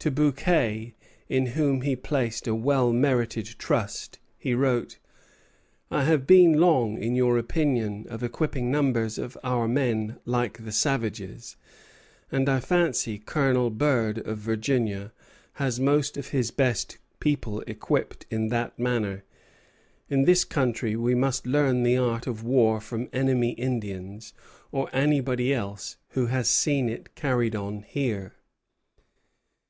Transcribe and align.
To 0.00 0.10
Bouquet, 0.10 0.94
in 1.30 1.46
whom 1.46 1.80
he 1.80 1.96
placed 1.96 2.46
a 2.46 2.54
well 2.54 2.92
merited 2.92 3.46
trust, 3.58 4.18
he 4.36 4.52
wrote, 4.52 4.98
"I 5.90 6.04
have 6.04 6.26
been 6.26 6.60
long 6.60 6.98
in 6.98 7.16
your 7.16 7.38
opinion 7.38 8.04
of 8.10 8.22
equipping 8.22 8.70
numbers 8.70 9.16
of 9.16 9.38
our 9.42 9.66
men 9.66 10.18
like 10.26 10.62
the 10.66 10.72
savages, 10.72 11.56
and 12.30 12.50
I 12.50 12.60
fancy 12.60 13.18
Colonel 13.18 13.70
Burd, 13.70 14.18
of 14.26 14.36
Virginia, 14.36 15.14
has 15.54 15.80
most 15.80 16.18
of 16.18 16.28
his 16.36 16.50
best 16.50 16.98
people 17.18 17.62
equipped 17.66 18.26
in 18.30 18.48
that 18.48 18.78
manner. 18.78 19.24
In 20.10 20.24
this 20.24 20.44
country 20.44 20.96
we 20.96 21.14
must 21.14 21.46
learn 21.46 21.82
the 21.82 21.96
art 21.96 22.26
of 22.26 22.42
war 22.44 22.78
from 22.78 23.08
enemy 23.14 23.52
Indians, 23.52 24.34
or 24.70 24.90
anybody 24.92 25.54
else 25.54 25.96
who 26.10 26.26
has 26.26 26.46
seen 26.50 26.90
it 26.90 27.14
carried 27.14 27.56
on 27.56 27.80
here." 27.84 28.34